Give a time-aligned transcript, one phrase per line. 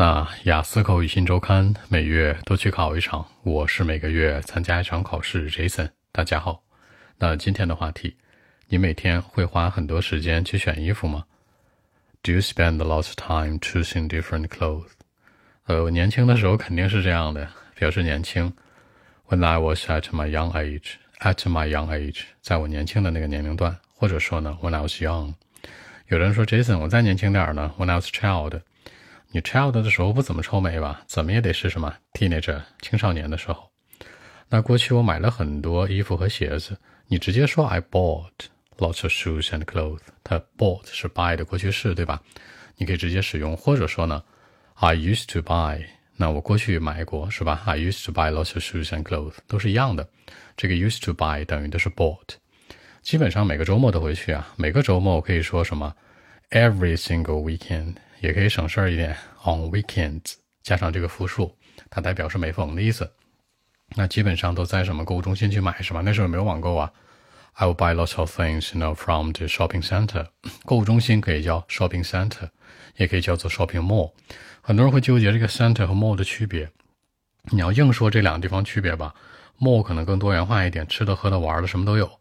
[0.00, 5.50] 那雅思口语新周刊每月都去考一场，我是每个月参加一场考试。
[5.50, 6.62] Jason，大家好。
[7.18, 8.16] 那今天的话题，
[8.68, 11.24] 你每天会花很多时间去选衣服吗
[12.22, 14.86] ？Do you spend a lot of time choosing different clothes？
[15.66, 18.52] 呃，我年轻的时候肯定是这样的，表示年轻。
[19.28, 25.34] When I was at my young age，at my young age，在我年轻的那个年龄段，或者说呢，When I was young。
[26.06, 28.60] 有人说，Jason，我再年轻点儿呢，When I was child。
[29.30, 31.02] 你 child 的时候不怎么臭美吧？
[31.06, 33.70] 怎么也得是什么 teenager 青少年的时候。
[34.48, 36.78] 那过去我买了很多衣服和鞋子，
[37.08, 38.32] 你直接说 I bought
[38.78, 40.00] lots of shoes and clothes。
[40.24, 42.22] 它 bought 是 buy 的过去式，对吧？
[42.78, 44.22] 你可以直接使用，或者说呢
[44.76, 45.84] ，I used to buy。
[46.16, 50.08] 那我过去买过，是吧？I used to buy lots of shoes and clothes，都是一样的。
[50.56, 52.36] 这个 used to buy 等于的是 bought。
[53.02, 54.54] 基本上每个周末都会去啊。
[54.56, 55.94] 每个周末我可以说什么
[56.50, 57.96] ？Every single weekend。
[58.20, 61.56] 也可以省事儿一点，on weekends 加上这个复数，
[61.88, 63.10] 它代表是每逢的意思。
[63.94, 66.02] 那基本上都在什么购物中心去买是吧？
[66.04, 66.92] 那时候没有网购啊。
[67.54, 70.26] I will buy lots of things, you know, from the shopping center。
[70.64, 72.50] 购物中心可以叫 shopping center，
[72.96, 74.12] 也可以叫做 shopping mall。
[74.60, 76.70] 很多人会纠结这个 center 和 mall 的区别。
[77.50, 79.14] 你要硬说这两个地方区别吧
[79.58, 82.17] ，mall 可能更多元化一点，吃的、喝的、玩的什么都有。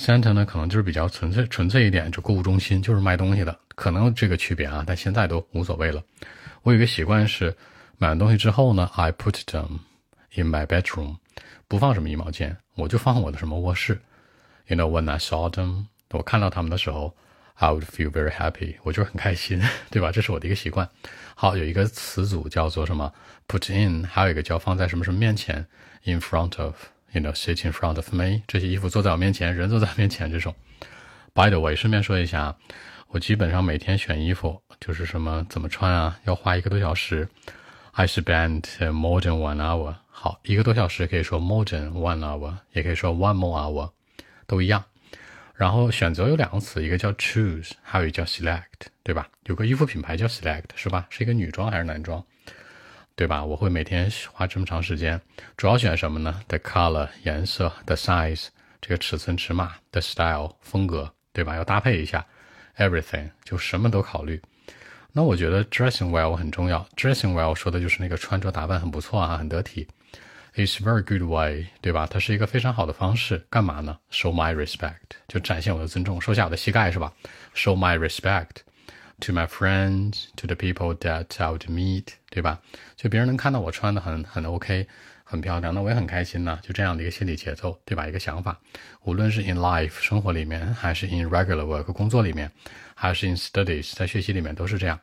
[0.00, 6.02] Center 呢，可能就是比较纯粹、纯粹一点，就购物中心，就是卖东西的，可能这个区别啊，但现在都无所谓了。
[6.62, 7.54] 我有一个习惯是，
[7.98, 9.80] 买完东西之后呢，I put them
[10.34, 11.16] in my bedroom，
[11.68, 14.00] 不放什么衣帽间，我就放我的什么卧室。
[14.68, 17.14] You know when I saw them，我看到他们的时候
[17.56, 20.10] ，I would feel very happy，我就是很开心， 对吧？
[20.10, 20.88] 这是我的一个习惯。
[21.34, 23.12] 好，有一个词组叫做什么
[23.46, 25.66] ？Put in，还有一个叫放在什么什么面前
[26.04, 26.74] ，in front of。
[27.12, 30.54] You know, sit in front of me，这些衣服坐在我面前，人坐在面前这种。
[31.34, 32.56] By the way，顺便说一下，
[33.08, 37.28] 我基本上每天选衣服就是什么怎么穿啊，要花一个多小时。
[37.92, 39.96] I spend more than one hour。
[40.08, 43.90] 好，一个多小时可以说 more than one hour，也可以说 one more hour，
[44.46, 44.84] 都一样。
[45.54, 48.62] 然后选择有两个词，一个叫 choose，还有一个叫 select，
[49.02, 49.28] 对吧？
[49.44, 51.06] 有个衣服品牌叫 select，是吧？
[51.10, 52.24] 是一个女装还是男装？
[53.20, 53.44] 对吧？
[53.44, 55.20] 我会每天花这么长时间，
[55.54, 58.46] 主要选什么呢？The color 颜色，the size
[58.80, 61.54] 这个尺寸尺码，the style 风格，对吧？
[61.54, 62.24] 要搭配一下
[62.78, 64.40] ，everything 就什么都考虑。
[65.12, 69.86] 那我觉得 dressing well 很重要，dressing well 说的就是那个穿着打扮很不错啊，很得体。
[70.54, 72.06] It's very good way，对吧？
[72.10, 74.94] 它是一个非常好的方式，干嘛呢？Show my respect，
[75.28, 77.12] 就展现我的尊重，收下我的膝盖是吧
[77.54, 78.62] ？Show my respect。
[79.20, 82.60] To my friends, to the people that I would meet，对吧？
[82.96, 84.88] 就别人能看到我穿的很很 OK，
[85.24, 86.58] 很漂亮，那我也很开心呢。
[86.62, 88.08] 就这样的一个心理节奏，对吧？
[88.08, 88.58] 一个想法，
[89.02, 92.50] 无论是 in life 生活里面，还是 in regular work 工作里面，
[92.94, 94.98] 还是 in studies 在学习里面，都是这样。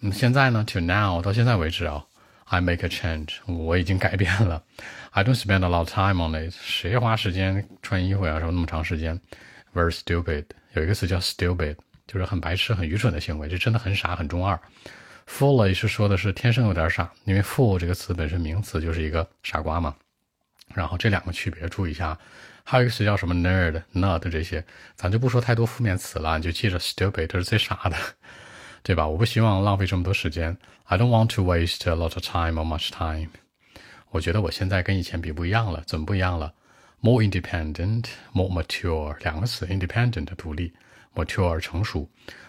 [0.00, 2.04] 嗯，现在呢，to now 到现在为止啊
[2.44, 4.62] ，I make a change，我已经改变了。
[5.12, 8.38] I don't spend a lot of time on it，谁花时间穿衣服呀？
[8.38, 9.18] 什么那么长时间
[9.72, 10.44] ，very stupid。
[10.74, 11.76] 有一个词叫 stupid。
[12.12, 14.58] 就是很白痴、很愚蠢的行为，这真的很傻、很中二。
[15.26, 19.94] Fool 是说的是天生有点傻，因为 fool 这个词本身名词就是一个傻瓜嘛。
[20.74, 22.18] 然后这两个区别注意一下，
[22.64, 24.62] 还有一个词叫什么 nerd、nut 这些，
[24.94, 27.96] 咱就不说太多负面词了，你就记着 stupid 这是最傻的，
[28.82, 29.06] 对吧？
[29.06, 30.56] 我不希望浪费这么多时间。
[30.84, 33.30] I don't want to waste a lot of time or much time。
[34.10, 36.52] 我觉得我现在跟以前比不一样了，怎么不一样了
[37.00, 40.74] ？More independent, more mature，两个词，independent 独立。
[41.14, 42.08] Mature 成熟，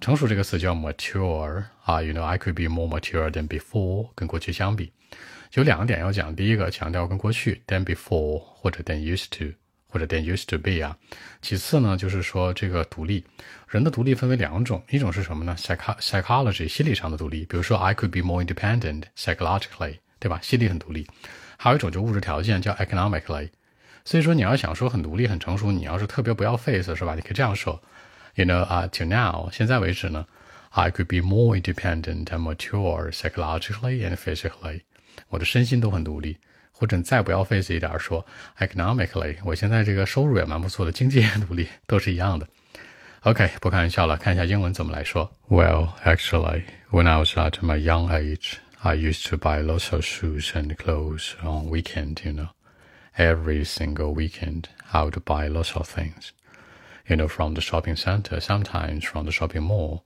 [0.00, 4.92] 成熟这个词叫 mature 啊，you know I could be more mature than before，跟过去相比，
[5.54, 6.34] 有两个点要讲。
[6.34, 9.54] 第一个强调跟过去 than before 或者 than used to
[9.88, 10.96] 或者 than used to be 啊。
[11.40, 13.24] 其次呢，就是说这个独立，
[13.68, 20.40] 人的独立分为两种，一种是什么呢？psychology 心理上的独立，比如说 I could be more independent psychologically，对吧？
[20.42, 21.06] 心理很独立。
[21.56, 23.50] 还有一种就物质条件叫 economically。
[24.04, 27.14] 所以说你要想说很独立很成熟，你要是特别不要 face 是吧？
[27.14, 27.80] 你可以这样说。
[28.35, 30.25] You know, uh, till now，现在为止呢，
[30.69, 34.81] I could be more independent and mature psychologically and physically。
[35.27, 36.37] 我的身心都很独立，
[36.71, 38.25] 或者再不要 face 一点说，
[38.59, 42.47] economically，我现在这个收入也蛮不错的，经济也独立，都是一样的。
[43.23, 45.29] OK，不开玩笑了，看一下英文怎么来说。
[45.49, 50.51] Well, actually, when I was at my young age, I used to buy lots of shoes
[50.53, 52.23] and clothes on weekend.
[52.23, 52.49] You know,
[53.17, 56.29] every single weekend I would buy lots of things
[57.08, 60.04] you know, from the shopping center, sometimes from the shopping mall,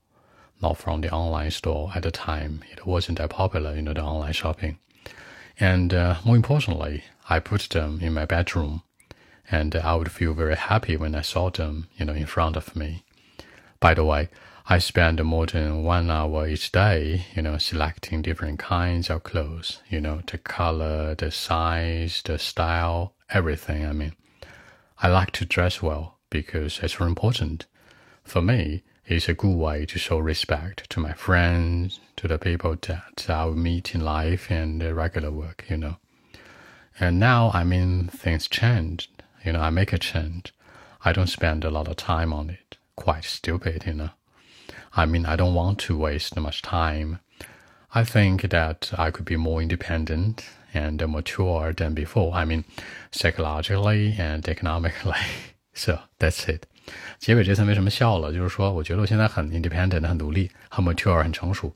[0.61, 2.65] not from the online store at the time.
[2.73, 4.79] It wasn't that popular, you know, the online shopping.
[5.61, 8.83] And uh, more importantly, I put them in my bedroom,
[9.51, 12.75] and I would feel very happy when I saw them, you know, in front of
[12.75, 13.05] me.
[13.81, 14.29] By the way,
[14.67, 19.81] I spend more than one hour each day, you know, selecting different kinds of clothes,
[19.89, 23.87] you know, the color, the size, the style, everything.
[23.87, 24.13] I mean,
[24.99, 27.67] I like to dress well because it's very important.
[28.25, 32.77] For me, it's a good way to show respect to my friends, to the people
[32.83, 35.97] that I meet in life and regular work, you know.
[37.01, 39.11] And now, I mean, things changed.
[39.45, 40.53] You know, I make a change.
[41.05, 42.77] I don't spend a lot of time on it.
[42.97, 44.11] Quite stupid, you know.
[44.95, 47.21] I mean, I don't want to waste much time.
[47.95, 52.35] I think that I could be more independent and mature than before.
[52.35, 52.65] I mean,
[53.11, 55.15] psychologically and economically.
[55.79, 56.65] So that's it.
[57.19, 58.33] 结尾这层为什么笑了？
[58.33, 61.73] 就是说，我觉得我现在很 independent，很独立，很 mature，很成熟。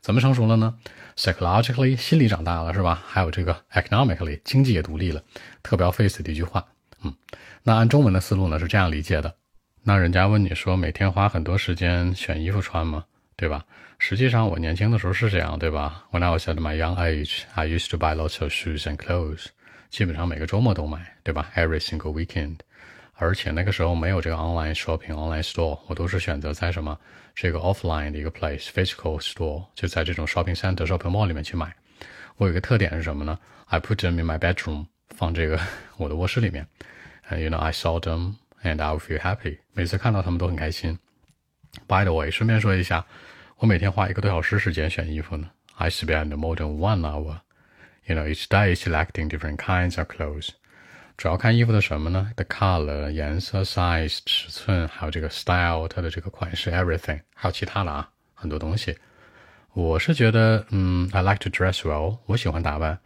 [0.00, 0.74] 怎么成熟了呢
[1.16, 3.02] ？psychologically，心理长大了，是吧？
[3.06, 5.22] 还有这个 economically，经济也独立了。
[5.62, 6.64] 特别要 face 的一句话。
[7.02, 7.14] 嗯，
[7.62, 9.34] 那按中文的思路呢是这样理解的。
[9.82, 13.04] 那人家问你说每天花很多时间选衣服穿吗？
[13.36, 13.64] 对吧？
[13.98, 19.46] 实际上我年轻的时候是这样，对吧？When I was at my young age, I used to buy lots of shoes and clothes，
[19.90, 22.58] 基本上每个周末都买，对吧？Every single weekend。
[23.21, 26.97] 而且那个时候没有这个 online shopping、online store，我都是选择在什么
[27.33, 31.73] 这个 offline 的一个 place，physical store，就在这种 shopping center、shopping mall 里面去买。
[32.37, 33.37] 我有一个特点是什么呢？
[33.65, 35.59] I put them in my bedroom，放这个
[35.97, 36.67] 我的卧室里面。
[37.29, 39.59] And you know I saw them。and I will feel happy。
[39.73, 40.97] 每次看到他们都很开心。
[41.87, 43.05] By the way，顺便说一下，
[43.57, 45.49] 我每天花一个多小时时间选衣服呢。
[45.75, 47.41] I spend more than one hour,
[48.05, 50.49] you know, each day selecting different kinds of clothes。
[51.16, 58.96] 主要看衣服的什么呢？The color，颜色，size，尺寸，还有这个 style，它的这个款式，everything，还有其他的啊，很多东西。
[59.74, 62.98] 我是觉得，嗯，I like to dress well，我喜欢打扮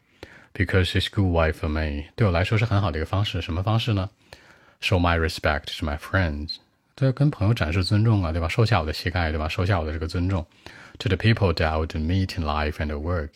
[0.54, 3.42] ，because it's good way for me，对我来说是很好的一个方式。
[3.42, 4.08] 什么方式呢
[4.80, 6.56] ？show my respect to my friends，
[6.94, 8.48] 对，跟朋友展示尊重啊，对吧？
[8.48, 9.48] 收下我的膝盖，对吧？
[9.48, 10.46] 收下我的这个尊重。
[11.00, 13.30] To the people that I would meet in life and work，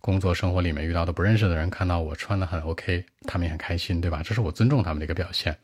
[0.00, 4.22] 工作生活里面遇到的不认识的人，看到我穿的很 OK，他们也很开心，对吧？
[4.24, 5.56] 这是我尊重他们的一个表现。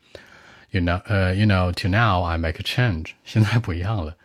[0.70, 4.16] You know，呃，You know，to now I make a change，现在不一样了。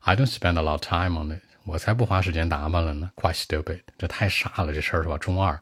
[0.00, 3.10] I don't spend a lot of time on it，我才不花时间打扮了呢。
[3.14, 5.16] Quite stupid，这太傻了，这事儿是吧？
[5.18, 5.60] 中二。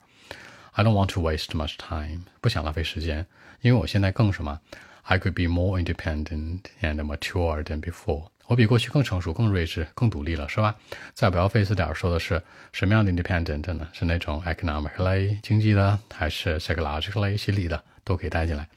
[0.73, 3.27] I don't want to waste much time，不想浪费时间，
[3.61, 4.59] 因为我现在更什么？
[5.03, 8.29] I could be more independent and mature than before。
[8.48, 10.76] 我比过去更成熟、更睿智、更独立了，是吧？
[11.14, 12.42] 再不要费死点说的是
[12.72, 13.88] 什么样的 independent 呢？
[13.92, 18.68] 是那种 economically 经济的，还是 psychologically 心理的，都可以带进来。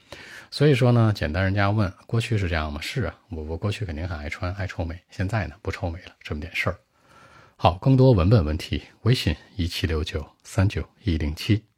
[0.49, 2.81] 所以说呢，简单人家问，过去是这样吗？
[2.81, 6.77] 是啊，我我过去肯定很爱穿、爱臭美，现在呢不臭美了，这么点事儿。
[7.55, 11.70] 好，更多文本问题，微信一七六九三九一零七。